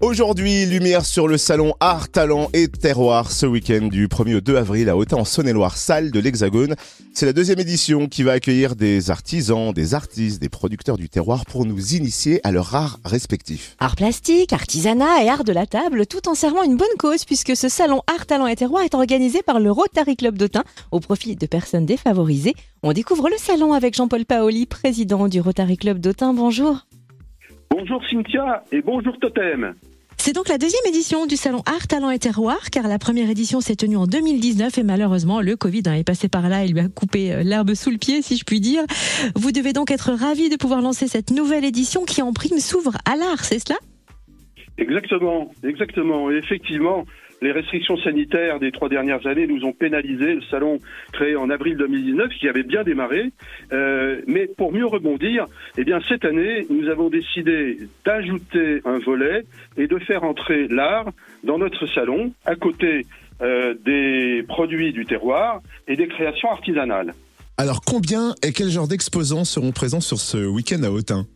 [0.00, 4.56] Aujourd'hui, lumière sur le salon Art, Talent et Terroir ce week-end du 1er au 2
[4.56, 6.74] avril à Autun en Saône-et-Loire, salle de l'Hexagone.
[7.12, 11.44] C'est la deuxième édition qui va accueillir des artisans, des artistes, des producteurs du terroir
[11.44, 13.76] pour nous initier à leur art respectif.
[13.78, 17.54] Art plastique, artisanat et art de la table, tout en servant une bonne cause puisque
[17.54, 21.36] ce salon Art, Talent et Terroir est organisé par le Rotary Club d'Autun au profit
[21.36, 22.54] de personnes défavorisées.
[22.82, 26.32] On découvre le salon avec Jean-Paul Paoli, président du Rotary Club d'Autun.
[26.32, 26.86] Bonjour.
[27.70, 29.74] Bonjour Cynthia et bonjour Totem.
[30.22, 33.62] C'est donc la deuxième édition du salon Art, Talent et Terroir, car la première édition
[33.62, 36.78] s'est tenue en 2019 et malheureusement le Covid hein, est passé par là et lui
[36.78, 38.82] a coupé euh, l'herbe sous le pied, si je puis dire.
[39.34, 42.98] Vous devez donc être ravi de pouvoir lancer cette nouvelle édition qui en prime s'ouvre
[43.10, 43.78] à l'art, c'est cela?
[44.76, 46.30] Exactement, exactement.
[46.30, 47.06] Effectivement,
[47.42, 50.34] les restrictions sanitaires des trois dernières années nous ont pénalisé.
[50.34, 50.78] Le salon
[51.12, 53.30] créé en avril 2019, qui avait bien démarré,
[53.72, 55.46] euh, mais pour mieux rebondir,
[55.78, 59.44] eh cette année, nous avons décidé d'ajouter un volet
[59.76, 61.10] et de faire entrer l'art
[61.44, 63.06] dans notre salon, à côté
[63.42, 67.14] euh, des produits du terroir et des créations artisanales.
[67.58, 71.26] Alors combien et quel genre d'exposants seront présents sur ce week-end à Autun?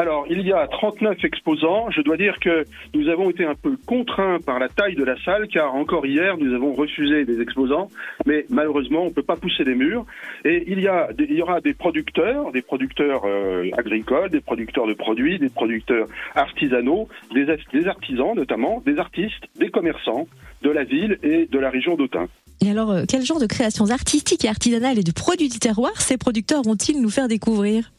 [0.00, 1.90] Alors, il y a 39 exposants.
[1.90, 5.20] Je dois dire que nous avons été un peu contraints par la taille de la
[5.24, 7.88] salle, car encore hier, nous avons refusé des exposants,
[8.24, 10.06] mais malheureusement, on ne peut pas pousser les murs.
[10.44, 14.86] Et il y, a, il y aura des producteurs, des producteurs euh, agricoles, des producteurs
[14.86, 20.28] de produits, des producteurs artisanaux, des, des artisans notamment, des artistes, des commerçants
[20.62, 22.28] de la ville et de la région d'Autun.
[22.64, 26.00] Et alors, euh, quel genre de créations artistiques et artisanales et de produits du terroir
[26.00, 27.90] ces producteurs vont-ils nous faire découvrir?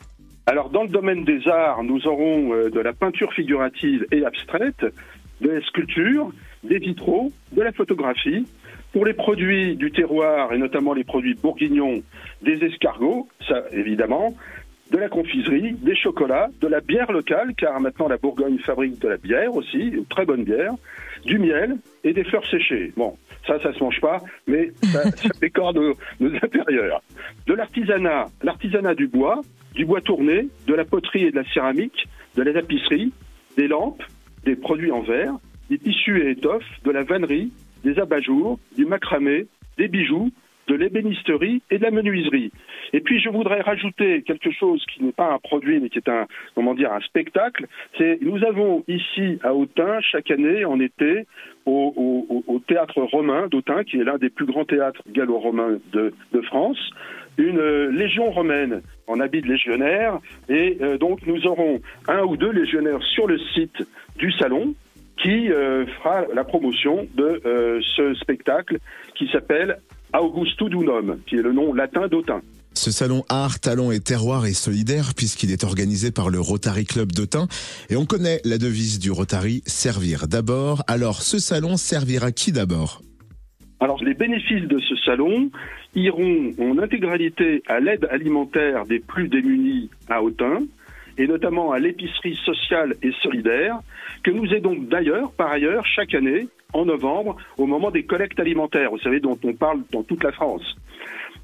[0.49, 4.83] Alors, dans le domaine des arts, nous aurons euh, de la peinture figurative et abstraite,
[5.41, 6.31] de la sculpture,
[6.63, 8.47] des vitraux, de la photographie.
[8.91, 12.01] Pour les produits du terroir, et notamment les produits bourguignons,
[12.41, 14.33] des escargots, ça évidemment,
[14.89, 19.07] de la confiserie, des chocolats, de la bière locale, car maintenant la Bourgogne fabrique de
[19.07, 20.73] la bière aussi, une très bonne bière,
[21.25, 22.91] du miel et des fleurs séchées.
[22.97, 25.03] Bon, ça, ça se mange pas, mais ça,
[25.41, 27.03] décore nos, nos intérieurs.
[27.45, 29.41] De l'artisanat, l'artisanat du bois,
[29.79, 33.13] du bois tourné, de la poterie et de la céramique, de la tapisserie,
[33.55, 34.03] des lampes,
[34.43, 35.35] des produits en verre,
[35.69, 37.53] des tissus et étoffes, de la vannerie,
[37.85, 39.47] des abat-jours, du macramé,
[39.77, 40.31] des bijoux,
[40.67, 42.51] de l'ébénisterie et de la menuiserie.
[42.91, 46.09] Et puis je voudrais rajouter quelque chose qui n'est pas un produit mais qui est
[46.09, 47.65] un comment dire un spectacle.
[47.97, 51.25] C'est nous avons ici à Autun chaque année en été
[51.65, 51.78] au,
[52.47, 56.13] au théâtre romain d'Autun qui est l'un des plus grands théâtres gallo-romains de,
[56.43, 56.77] France
[57.37, 60.19] une euh, légion romaine en habit de légionnaire
[60.49, 63.85] et euh, donc nous aurons un ou deux légionnaires sur le site
[64.17, 64.73] du salon
[65.17, 67.41] qui euh, fera la promotion de
[67.95, 68.77] ce spectacle
[69.15, 69.77] qui s'appelle
[70.17, 72.41] Augustudunum, qui est le nom latin d'Autun.
[72.79, 77.11] Ce salon art, talent et terroir est solidaire puisqu'il est organisé par le Rotary Club
[77.11, 77.49] d'Autun
[77.89, 80.81] et on connaît la devise du Rotary, servir d'abord.
[80.87, 83.01] Alors ce salon servira qui d'abord?
[83.81, 85.51] Alors les bénéfices de ce salon
[85.93, 90.59] iront en intégralité à l'aide alimentaire des plus démunis à Autun,
[91.17, 93.81] et notamment à l'épicerie sociale et solidaire,
[94.23, 98.91] que nous aidons d'ailleurs, par ailleurs, chaque année, en novembre, au moment des collectes alimentaires,
[98.91, 100.77] vous savez, dont on parle dans toute la France.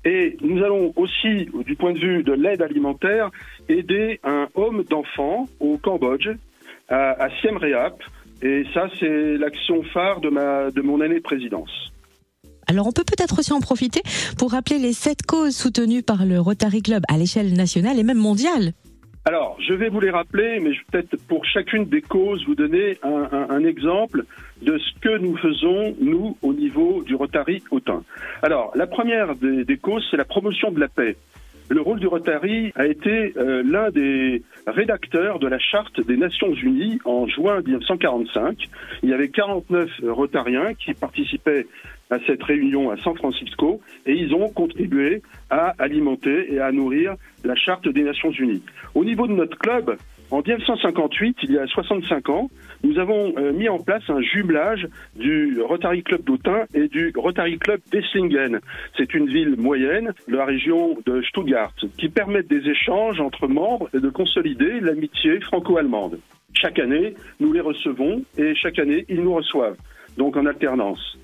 [0.06, 3.32] Et nous allons aussi, du point de vue de l'aide alimentaire,
[3.68, 6.30] aider un homme d'enfant au Cambodge,
[6.90, 7.96] à, à Siem Reap,
[8.44, 11.92] et ça, c'est l'action phare de, ma, de mon année de présidence.
[12.68, 14.02] Alors on peut peut-être aussi en profiter
[14.38, 18.18] pour rappeler les sept causes soutenues par le Rotary Club à l'échelle nationale et même
[18.18, 18.74] mondiale.
[19.28, 22.54] Alors, je vais vous les rappeler, mais je vais peut-être pour chacune des causes vous
[22.54, 24.24] donner un, exemple
[24.62, 28.04] de ce que nous faisons, nous, au niveau du Rotary Autun.
[28.44, 31.18] Alors, la première des, causes, c'est la promotion de la paix.
[31.68, 36.54] Le rôle du Rotary a été euh, l'un des rédacteurs de la Charte des Nations
[36.54, 38.70] Unies en juin 1945.
[39.02, 41.66] Il y avait 49 Rotariens qui participaient
[42.12, 47.16] à cette réunion à San Francisco et ils ont contribué à alimenter et à nourrir
[47.44, 48.62] la Charte des Nations Unies.
[48.94, 49.98] Au niveau de notre club,
[50.32, 52.50] en 1958, il y a 65 ans,
[52.84, 57.58] nous avons euh, mis en place un jumelage du Rotary Club d'Autun et du Rotary
[57.60, 58.60] Club d'Esslingen.
[58.98, 63.90] C'est une ville moyenne de la région de Stuttgart qui permettent des échanges entre membres
[63.94, 66.20] et de consolider l'amitié franco-allemande.
[66.54, 69.78] Chaque année, nous les recevons et chaque année, ils nous reçoivent,
[70.18, 71.18] donc en alternance.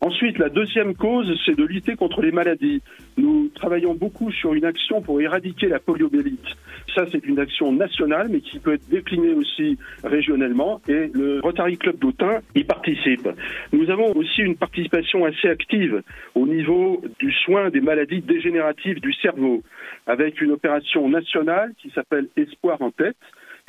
[0.00, 2.82] Ensuite, la deuxième cause, c'est de lutter contre les maladies.
[3.16, 6.46] Nous travaillons beaucoup sur une action pour éradiquer la poliomyélite.
[6.94, 10.80] Ça, c'est une action nationale, mais qui peut être déclinée aussi régionalement.
[10.88, 13.28] Et le Rotary Club d'Autun y participe.
[13.72, 16.02] Nous avons aussi une participation assez active
[16.34, 19.62] au niveau du soin des maladies dégénératives du cerveau,
[20.06, 23.16] avec une opération nationale qui s'appelle Espoir en tête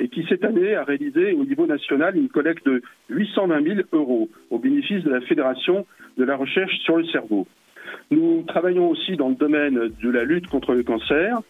[0.02, 4.28] et qui cette année a réalisé au niveau national une collecte de 820 000 euros
[4.50, 5.86] au bénéfice de la Fédération
[6.18, 7.46] de la recherche sur le cerveau.
[8.10, 11.40] Nous travaillons aussi dans le domaine de la lutte contre le cancer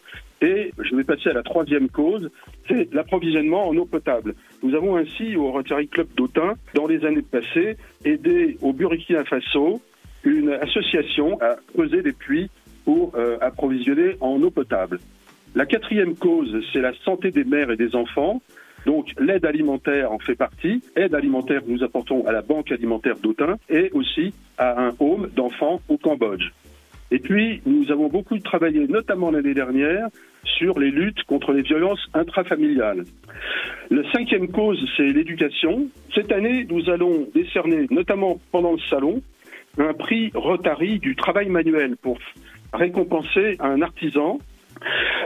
[0.43, 2.31] et je vais passer à la troisième cause,
[2.69, 4.34] c'est l'approvisionnement en eau potable.
[4.62, 9.81] Nous avons ainsi au Rotary Club d'Autun, dans les années passées, aidé au Burkina Faso
[10.25, 12.50] une association à creuser des puits
[12.84, 14.98] pour euh, approvisionner en eau potable.
[15.54, 18.40] La quatrième cause, c'est la santé des mères et des enfants.
[18.87, 23.16] Donc l'aide alimentaire en fait partie, aide alimentaire que nous apportons à la Banque alimentaire
[23.16, 26.50] d'Autun et aussi à un home d'enfants au Cambodge.
[27.12, 30.08] Et puis, nous avons beaucoup travaillé, notamment l'année dernière,
[30.44, 33.05] sur les luttes contre les violences intrafamiliales.
[33.90, 35.88] La cinquième cause, c'est l'éducation.
[36.14, 39.20] Cette année, nous allons décerner, notamment pendant le salon,
[39.76, 42.19] un prix Rotary du travail manuel pour
[42.72, 44.38] récompenser un artisan.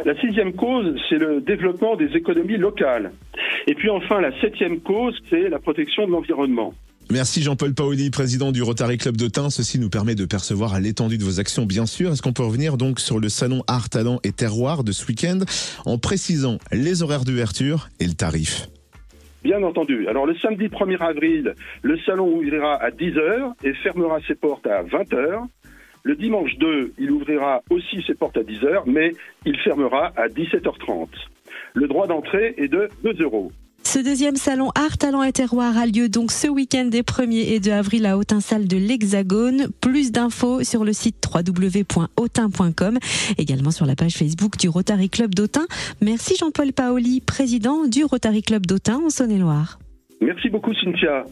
[0.05, 3.13] La sixième cause, c'est le développement des économies locales.
[3.67, 6.75] Et puis enfin, la septième cause, c'est la protection de l'environnement.
[7.11, 9.49] Merci Jean-Paul Paoli, président du Rotary Club d'Autun.
[9.49, 12.11] Ceci nous permet de percevoir l'étendue de vos actions, bien sûr.
[12.11, 15.39] Est-ce qu'on peut revenir donc sur le salon Art, Talent et Terroir de ce week-end
[15.85, 18.67] en précisant les horaires d'ouverture et le tarif?
[19.45, 20.09] Bien entendu.
[20.09, 24.83] Alors le samedi 1er avril, le salon ouvrira à 10h et fermera ses portes à
[24.83, 25.47] 20h.
[26.07, 29.11] Le dimanche 2, il ouvrira aussi ses portes à 10h, mais
[29.45, 31.09] il fermera à 17h30.
[31.75, 33.51] Le droit d'entrée est de 2 euros.
[33.83, 37.59] Ce deuxième salon Art, Talent et Terroir a lieu donc ce week-end des 1er et
[37.59, 39.67] 2 avril à Autun-Salle de l'Hexagone.
[39.81, 42.99] Plus d'infos sur le site www.autun.com,
[43.37, 45.67] également sur la page Facebook du Rotary Club d'Autun.
[46.01, 49.81] Merci Jean-Paul Paoli, président du Rotary Club d'Autun en Saône-et-Loire.
[50.21, 51.25] Merci beaucoup Cynthia.